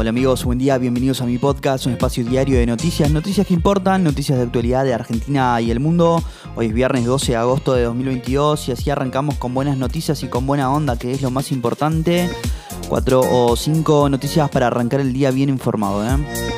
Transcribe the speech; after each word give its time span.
Hola 0.00 0.10
amigos, 0.10 0.44
buen 0.44 0.60
día, 0.60 0.78
bienvenidos 0.78 1.22
a 1.22 1.26
mi 1.26 1.38
podcast, 1.38 1.86
un 1.86 1.94
espacio 1.94 2.24
diario 2.24 2.56
de 2.56 2.66
noticias, 2.66 3.10
noticias 3.10 3.44
que 3.44 3.52
importan, 3.52 4.04
noticias 4.04 4.38
de 4.38 4.44
actualidad 4.44 4.84
de 4.84 4.94
Argentina 4.94 5.60
y 5.60 5.72
el 5.72 5.80
mundo. 5.80 6.22
Hoy 6.54 6.66
es 6.66 6.72
viernes 6.72 7.04
12 7.04 7.32
de 7.32 7.36
agosto 7.36 7.74
de 7.74 7.82
2022 7.82 8.68
y 8.68 8.72
así 8.72 8.90
arrancamos 8.90 9.38
con 9.38 9.54
buenas 9.54 9.76
noticias 9.76 10.22
y 10.22 10.28
con 10.28 10.46
buena 10.46 10.70
onda, 10.70 10.96
que 10.96 11.10
es 11.10 11.20
lo 11.20 11.32
más 11.32 11.50
importante. 11.50 12.30
Cuatro 12.88 13.22
o 13.28 13.56
cinco 13.56 14.08
noticias 14.08 14.48
para 14.50 14.68
arrancar 14.68 15.00
el 15.00 15.12
día 15.12 15.32
bien 15.32 15.48
informado. 15.48 16.06
¿eh? 16.06 16.57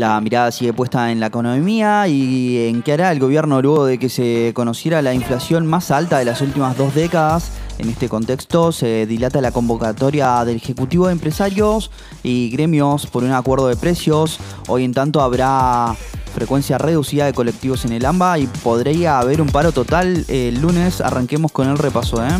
La 0.00 0.18
mirada 0.22 0.50
sigue 0.50 0.72
puesta 0.72 1.12
en 1.12 1.20
la 1.20 1.26
economía 1.26 2.08
y 2.08 2.68
en 2.68 2.80
qué 2.80 2.94
hará 2.94 3.12
el 3.12 3.20
gobierno 3.20 3.60
luego 3.60 3.84
de 3.84 3.98
que 3.98 4.08
se 4.08 4.52
conociera 4.54 5.02
la 5.02 5.12
inflación 5.12 5.66
más 5.66 5.90
alta 5.90 6.18
de 6.18 6.24
las 6.24 6.40
últimas 6.40 6.74
dos 6.78 6.94
décadas. 6.94 7.50
En 7.76 7.90
este 7.90 8.08
contexto 8.08 8.72
se 8.72 9.04
dilata 9.04 9.42
la 9.42 9.52
convocatoria 9.52 10.42
del 10.46 10.56
Ejecutivo 10.56 11.08
de 11.08 11.12
Empresarios 11.12 11.90
y 12.22 12.48
gremios 12.48 13.06
por 13.08 13.24
un 13.24 13.32
acuerdo 13.32 13.68
de 13.68 13.76
precios. 13.76 14.38
Hoy 14.68 14.84
en 14.84 14.94
tanto 14.94 15.20
habrá 15.20 15.94
frecuencia 16.34 16.78
reducida 16.78 17.26
de 17.26 17.34
colectivos 17.34 17.84
en 17.84 17.92
el 17.92 18.06
AMBA 18.06 18.38
y 18.38 18.46
podría 18.46 19.18
haber 19.18 19.42
un 19.42 19.48
paro 19.48 19.70
total 19.70 20.24
el 20.28 20.62
lunes. 20.62 21.02
Arranquemos 21.02 21.52
con 21.52 21.68
el 21.68 21.76
repaso. 21.76 22.24
¿eh? 22.24 22.30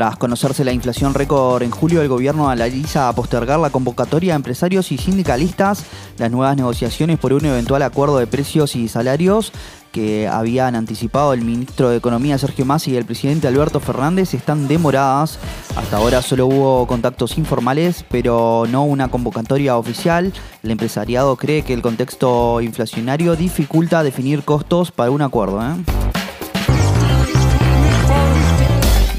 Tras 0.00 0.16
conocerse 0.16 0.64
la 0.64 0.72
inflación 0.72 1.12
récord 1.12 1.62
en 1.62 1.70
julio, 1.70 2.00
el 2.00 2.08
gobierno 2.08 2.48
analiza 2.48 3.12
postergar 3.12 3.58
la 3.58 3.68
convocatoria 3.68 4.32
a 4.32 4.36
empresarios 4.36 4.92
y 4.92 4.96
sindicalistas, 4.96 5.84
las 6.16 6.30
nuevas 6.30 6.56
negociaciones 6.56 7.18
por 7.18 7.34
un 7.34 7.44
eventual 7.44 7.82
acuerdo 7.82 8.16
de 8.16 8.26
precios 8.26 8.76
y 8.76 8.88
salarios 8.88 9.52
que 9.92 10.26
habían 10.26 10.74
anticipado 10.74 11.34
el 11.34 11.42
ministro 11.42 11.90
de 11.90 11.98
Economía 11.98 12.38
Sergio 12.38 12.64
Massa 12.64 12.88
y 12.88 12.96
el 12.96 13.04
presidente 13.04 13.46
Alberto 13.46 13.78
Fernández 13.78 14.32
están 14.32 14.68
demoradas. 14.68 15.38
Hasta 15.76 15.98
ahora 15.98 16.22
solo 16.22 16.46
hubo 16.46 16.86
contactos 16.86 17.36
informales, 17.36 18.02
pero 18.08 18.64
no 18.70 18.84
una 18.84 19.08
convocatoria 19.08 19.76
oficial. 19.76 20.32
El 20.62 20.70
empresariado 20.70 21.36
cree 21.36 21.60
que 21.60 21.74
el 21.74 21.82
contexto 21.82 22.62
inflacionario 22.62 23.36
dificulta 23.36 24.02
definir 24.02 24.44
costos 24.44 24.92
para 24.92 25.10
un 25.10 25.20
acuerdo. 25.20 25.60
¿eh? 25.60 26.09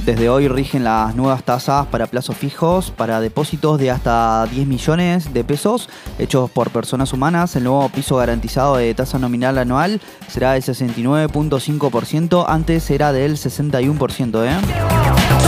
Desde 0.05 0.29
hoy 0.29 0.47
rigen 0.47 0.83
las 0.83 1.15
nuevas 1.15 1.43
tasas 1.43 1.85
para 1.87 2.07
plazos 2.07 2.35
fijos 2.35 2.89
para 2.89 3.21
depósitos 3.21 3.79
de 3.79 3.91
hasta 3.91 4.47
10 4.47 4.65
millones 4.67 5.31
de 5.31 5.43
pesos 5.43 5.89
hechos 6.17 6.49
por 6.49 6.71
personas 6.71 7.13
humanas. 7.13 7.55
El 7.55 7.65
nuevo 7.65 7.87
piso 7.89 8.15
garantizado 8.15 8.77
de 8.77 8.95
tasa 8.95 9.19
nominal 9.19 9.59
anual 9.59 10.01
será 10.27 10.53
del 10.53 10.63
69.5%, 10.63 12.45
antes 12.47 12.89
era 12.89 13.13
del 13.13 13.37
61%. 13.37 14.43
¿eh? 14.43 15.40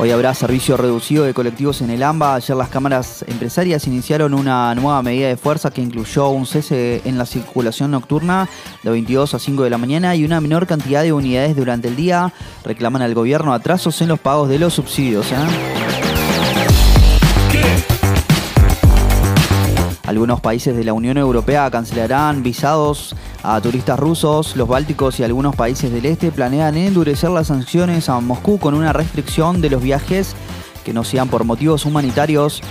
Hoy 0.00 0.12
habrá 0.12 0.32
servicio 0.32 0.76
reducido 0.76 1.24
de 1.24 1.34
colectivos 1.34 1.80
en 1.80 1.90
el 1.90 2.04
AMBA. 2.04 2.36
Ayer 2.36 2.56
las 2.56 2.68
cámaras 2.68 3.24
empresarias 3.26 3.84
iniciaron 3.88 4.32
una 4.32 4.72
nueva 4.76 5.02
medida 5.02 5.26
de 5.26 5.36
fuerza 5.36 5.72
que 5.72 5.82
incluyó 5.82 6.28
un 6.28 6.46
cese 6.46 7.02
en 7.04 7.18
la 7.18 7.26
circulación 7.26 7.90
nocturna 7.90 8.48
de 8.84 8.90
22 8.90 9.34
a 9.34 9.40
5 9.40 9.64
de 9.64 9.70
la 9.70 9.78
mañana 9.78 10.14
y 10.14 10.24
una 10.24 10.40
menor 10.40 10.68
cantidad 10.68 11.02
de 11.02 11.12
unidades 11.12 11.56
durante 11.56 11.88
el 11.88 11.96
día. 11.96 12.32
Reclaman 12.64 13.02
al 13.02 13.14
gobierno 13.14 13.52
atrasos 13.52 14.00
en 14.00 14.06
los 14.06 14.20
pagos 14.20 14.48
de 14.48 14.60
los 14.60 14.74
subsidios. 14.74 15.32
¿eh? 15.32 15.36
Algunos 20.08 20.40
países 20.40 20.74
de 20.74 20.84
la 20.84 20.94
Unión 20.94 21.18
Europea 21.18 21.70
cancelarán 21.70 22.42
visados 22.42 23.14
a 23.42 23.60
turistas 23.60 23.98
rusos. 23.98 24.56
Los 24.56 24.66
bálticos 24.66 25.20
y 25.20 25.22
algunos 25.22 25.54
países 25.54 25.92
del 25.92 26.06
este 26.06 26.32
planean 26.32 26.78
endurecer 26.78 27.28
las 27.28 27.48
sanciones 27.48 28.08
a 28.08 28.18
Moscú 28.18 28.58
con 28.58 28.72
una 28.72 28.94
restricción 28.94 29.60
de 29.60 29.68
los 29.68 29.82
viajes 29.82 30.34
que 30.82 30.94
no 30.94 31.04
sean 31.04 31.28
por 31.28 31.44
motivos 31.44 31.84
humanitarios. 31.84 32.62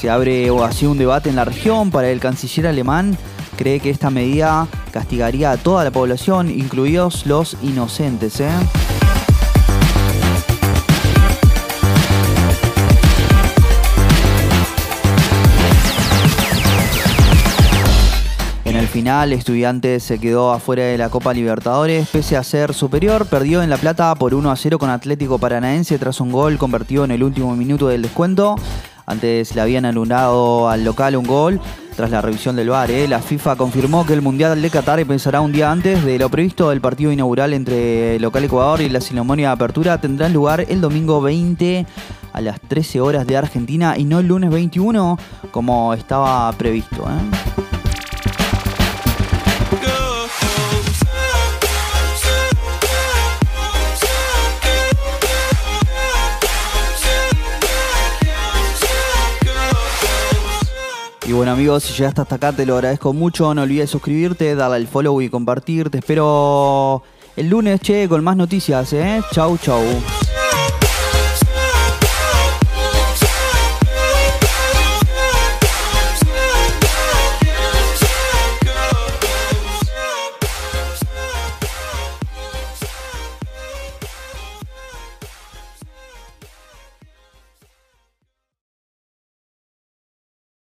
Se 0.00 0.08
abre 0.08 0.48
así 0.64 0.86
un 0.86 0.96
debate 0.96 1.28
en 1.28 1.36
la 1.36 1.44
región. 1.44 1.90
Para 1.90 2.08
el 2.08 2.18
canciller 2.18 2.68
alemán, 2.68 3.18
cree 3.58 3.78
que 3.78 3.90
esta 3.90 4.08
medida 4.08 4.66
castigaría 4.90 5.50
a 5.50 5.58
toda 5.58 5.84
la 5.84 5.90
población, 5.90 6.48
incluidos 6.48 7.26
los 7.26 7.58
inocentes. 7.62 8.40
¿eh? 8.40 8.48
Final, 18.88 19.32
Estudiantes 19.32 20.02
se 20.02 20.18
quedó 20.18 20.52
afuera 20.52 20.84
de 20.84 20.98
la 20.98 21.08
Copa 21.08 21.32
Libertadores, 21.32 22.08
pese 22.10 22.36
a 22.36 22.42
ser 22.42 22.74
superior, 22.74 23.26
perdió 23.26 23.62
en 23.62 23.70
La 23.70 23.78
Plata 23.78 24.14
por 24.14 24.34
1 24.34 24.50
a 24.50 24.56
0 24.56 24.78
con 24.78 24.90
Atlético 24.90 25.38
Paranaense 25.38 25.98
tras 25.98 26.20
un 26.20 26.30
gol 26.30 26.58
convertido 26.58 27.04
en 27.04 27.10
el 27.10 27.22
último 27.22 27.56
minuto 27.56 27.88
del 27.88 28.02
descuento. 28.02 28.56
Antes 29.06 29.54
le 29.54 29.60
habían 29.60 29.86
anulado 29.86 30.68
al 30.68 30.84
local 30.84 31.16
un 31.16 31.26
gol. 31.26 31.60
Tras 31.96 32.10
la 32.10 32.20
revisión 32.20 32.56
del 32.56 32.68
VAR, 32.68 32.90
¿eh? 32.90 33.08
la 33.08 33.20
FIFA 33.20 33.56
confirmó 33.56 34.04
que 34.04 34.12
el 34.12 34.20
Mundial 34.20 34.60
de 34.60 34.68
Qatar 34.68 35.00
empezará 35.00 35.40
un 35.40 35.52
día 35.52 35.70
antes 35.70 36.04
de 36.04 36.18
lo 36.18 36.28
previsto. 36.28 36.70
El 36.70 36.82
partido 36.82 37.10
inaugural 37.10 37.54
entre 37.54 38.16
el 38.16 38.22
local 38.22 38.44
Ecuador 38.44 38.82
y 38.82 38.90
la 38.90 39.00
ceremonia 39.00 39.48
de 39.48 39.54
apertura 39.54 39.98
tendrá 39.98 40.28
lugar 40.28 40.66
el 40.68 40.82
domingo 40.82 41.22
20 41.22 41.86
a 42.34 42.40
las 42.42 42.60
13 42.60 43.00
horas 43.00 43.26
de 43.26 43.38
Argentina 43.38 43.96
y 43.96 44.04
no 44.04 44.18
el 44.18 44.26
lunes 44.26 44.50
21 44.50 45.18
como 45.50 45.94
estaba 45.94 46.52
previsto. 46.52 47.06
¿eh? 47.08 47.65
Y 61.26 61.32
bueno 61.32 61.50
amigos, 61.50 61.82
si 61.82 61.92
llegaste 61.92 62.20
hasta 62.20 62.36
acá 62.36 62.52
te 62.52 62.64
lo 62.64 62.74
agradezco 62.76 63.12
mucho. 63.12 63.52
No 63.52 63.62
olvides 63.62 63.90
suscribirte, 63.90 64.54
darle 64.54 64.76
al 64.76 64.86
follow 64.86 65.20
y 65.20 65.28
compartir. 65.28 65.90
Te 65.90 65.98
espero 65.98 67.02
el 67.34 67.48
lunes, 67.48 67.80
che, 67.80 68.08
con 68.08 68.22
más 68.22 68.36
noticias, 68.36 68.92
¿eh? 68.92 69.20
Chau, 69.32 69.58
chau. 69.58 69.82